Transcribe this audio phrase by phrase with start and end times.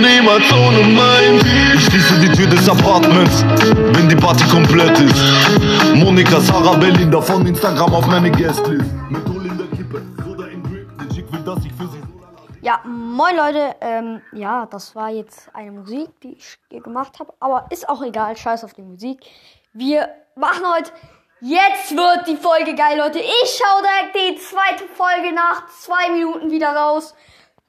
[0.00, 1.36] niemals ohne mein
[1.74, 3.44] Ich schließe die Tür des Apartments,
[3.94, 5.20] wenn die Party komplett ist.
[5.94, 8.90] Monika, Sarah, Belinda von Instagram auf meine Guestlist.
[9.10, 12.00] Mit Öl in der Kippe, Soda in Drink, der Chick will, dass ich für sie
[12.62, 17.66] Ja, moin Leute, ähm, ja, das war jetzt eine Musik, die ich gemacht habe, aber
[17.70, 19.20] ist auch egal, scheiß auf die Musik.
[19.72, 20.90] Wir machen heute,
[21.40, 23.18] jetzt wird die Folge geil, Leute.
[23.18, 27.14] Ich schaue direkt die zweite Folge nach zwei Minuten wieder raus.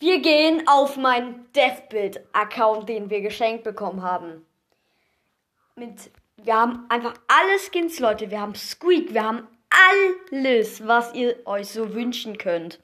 [0.00, 4.46] Wir gehen auf meinen Deathbuild-Account, den wir geschenkt bekommen haben.
[5.76, 8.30] Mit, wir haben einfach alle Skins, Leute.
[8.30, 9.46] Wir haben Squeak, wir haben
[10.32, 12.80] alles, was ihr euch so wünschen könnt.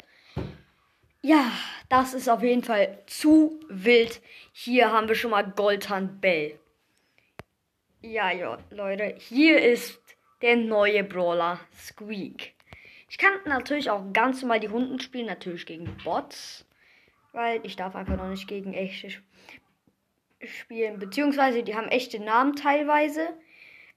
[1.22, 1.50] Ja,
[1.88, 4.20] das ist auf jeden Fall zu wild.
[4.52, 6.58] Hier haben wir schon mal Goldhand Bell.
[8.02, 9.98] Ja, ja, Leute, hier ist
[10.42, 12.52] der neue Brawler Squeak.
[13.08, 16.66] Ich kann natürlich auch ganz normal die Runden spielen, natürlich gegen Bots,
[17.36, 19.28] weil ich darf einfach noch nicht gegen echte sp-
[20.42, 23.28] spielen, beziehungsweise die haben echte Namen teilweise.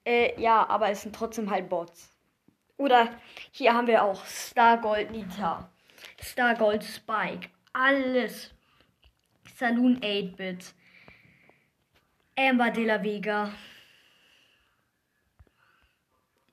[0.05, 2.11] Äh, ja, aber es sind trotzdem halt Bots.
[2.77, 3.17] Oder
[3.51, 5.71] hier haben wir auch Star Gold Nita.
[6.21, 7.49] Star Gold Spike.
[7.71, 8.53] Alles.
[9.55, 10.73] Saloon 8-Bit.
[12.37, 13.53] Amber de la Vega.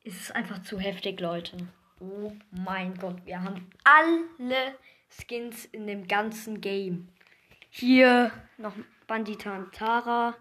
[0.04, 1.56] Es ist einfach zu heftig, Leute.
[1.98, 4.74] Oh mein Gott, wir haben alle
[5.08, 7.08] Skins in dem ganzen Game.
[7.70, 8.74] Hier noch
[9.06, 10.36] Bandita und Tara.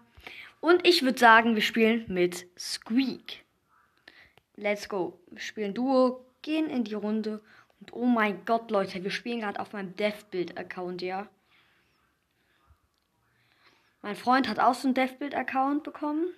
[0.60, 3.44] Und ich würde sagen, wir spielen mit Squeak.
[4.56, 5.18] Let's go.
[5.30, 7.42] Wir spielen Duo, gehen in die Runde.
[7.80, 11.28] Und oh mein Gott, Leute, wir spielen gerade auf meinem Deathbuild-Account, ja.
[14.02, 16.28] Mein Freund hat auch so einen Deathbuild-Account bekommen.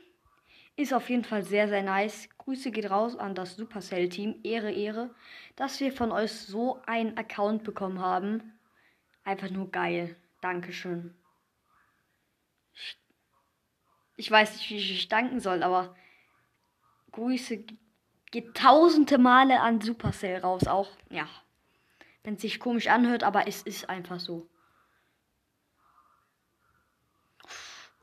[0.76, 2.28] Ist auf jeden Fall sehr, sehr nice.
[2.48, 4.40] Grüße geht raus an das Supercell-Team.
[4.42, 5.14] Ehre, Ehre,
[5.54, 8.58] dass wir von euch so einen Account bekommen haben.
[9.22, 10.16] Einfach nur geil.
[10.40, 11.14] Dankeschön.
[14.16, 15.94] Ich, weiß nicht, wie ich danken soll, aber
[17.12, 17.66] Grüße
[18.30, 20.66] geht tausende Male an Supercell raus.
[20.66, 21.28] Auch, ja.
[22.24, 24.48] Wenn es sich komisch anhört, aber es ist einfach so.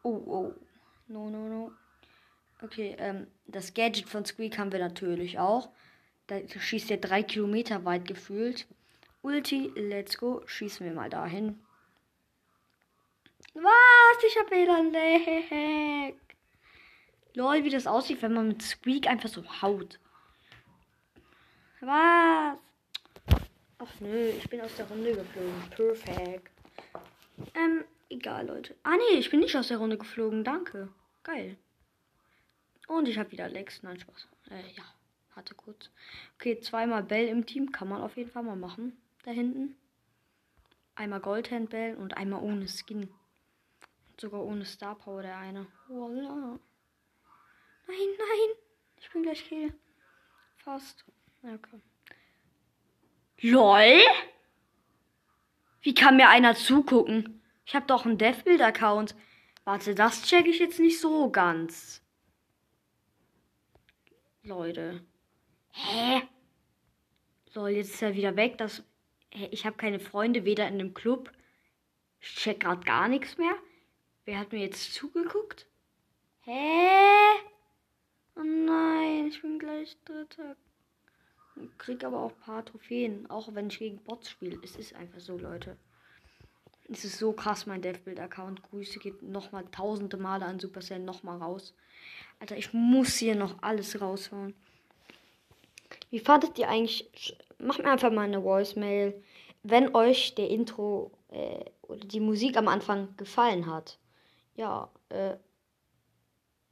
[0.03, 0.53] Oh, oh.
[1.07, 1.71] No, no, no.
[2.61, 5.69] Okay, ähm, das Gadget von Squeak haben wir natürlich auch.
[6.27, 8.65] Da schießt er drei Kilometer weit gefühlt.
[9.21, 10.41] Ulti, let's go.
[10.45, 11.59] Schießen wir mal dahin.
[13.53, 14.23] Was?
[14.27, 16.13] Ich hab wieder ein Lag.
[17.35, 19.99] Lol, wie das aussieht, wenn man mit Squeak einfach so haut.
[21.81, 22.57] Was?
[23.77, 25.69] Ach nö, ich bin aus der Runde geflogen.
[25.69, 26.51] Perfekt.
[27.53, 28.75] Ähm, egal, Leute.
[28.83, 30.43] Ah nee, ich bin nicht aus der Runde geflogen.
[30.43, 30.89] Danke.
[31.23, 31.57] Geil.
[32.87, 33.83] Und ich habe wieder Lex.
[33.83, 34.27] Nein, Spaß.
[34.51, 34.83] Äh, ja.
[35.35, 35.89] Hatte kurz.
[36.35, 37.71] Okay, zweimal Bell im Team.
[37.71, 38.97] Kann man auf jeden Fall mal machen.
[39.23, 39.75] Da hinten.
[40.95, 43.09] Einmal Goldhand Bell und einmal ohne Skin.
[44.17, 45.67] Sogar ohne Star Power der eine.
[45.87, 46.57] Voila.
[47.87, 48.55] Nein, nein.
[48.97, 49.73] Ich bin gleich hier.
[50.55, 51.03] Fast.
[51.43, 51.81] Okay.
[53.41, 54.01] LOL?
[55.81, 57.41] Wie kann mir einer zugucken?
[57.65, 59.15] Ich habe doch einen Deathbuild-Account.
[59.65, 62.01] Warte, das check ich jetzt nicht so ganz.
[64.45, 65.03] Leute.
[65.71, 66.21] Hä?
[67.53, 68.57] Lol, jetzt ist er wieder weg.
[68.57, 68.83] Das,
[69.31, 71.31] ich habe keine Freunde, weder in dem Club.
[72.19, 73.55] Ich check gerade gar nichts mehr.
[74.25, 75.67] Wer hat mir jetzt zugeguckt?
[76.41, 77.39] Hä?
[78.35, 80.55] Oh nein, ich bin gleich Dritter.
[81.77, 84.59] Krieg aber auch ein paar Trophäen, auch wenn ich gegen Bots spiele.
[84.63, 85.77] Es ist einfach so, Leute.
[86.91, 88.61] Es ist so krass, mein Deathbuild-Account.
[88.63, 91.73] Grüße geht nochmal tausende Male an Supercell nochmal raus.
[92.39, 94.53] Alter, ich muss hier noch alles raushauen.
[96.09, 97.37] Wie fandet ihr eigentlich?
[97.57, 99.21] Macht mir einfach mal eine Voicemail,
[99.63, 103.97] wenn euch der Intro äh, oder die Musik am Anfang gefallen hat.
[104.55, 105.35] Ja, äh.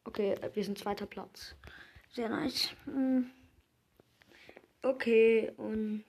[0.06, 1.56] Okay, wir sind zweiter Platz.
[2.12, 2.72] Sehr nice.
[2.86, 3.32] Hm.
[4.82, 6.04] Okay, und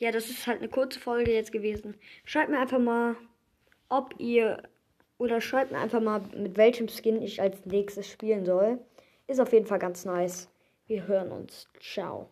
[0.00, 1.94] ja, das ist halt eine kurze Folge jetzt gewesen.
[2.24, 3.16] Schreibt mir einfach mal,
[3.88, 4.62] ob ihr
[5.18, 8.78] oder schreibt mir einfach mal, mit welchem Skin ich als nächstes spielen soll.
[9.26, 10.48] Ist auf jeden Fall ganz nice.
[10.86, 11.68] Wir hören uns.
[11.80, 12.30] Ciao.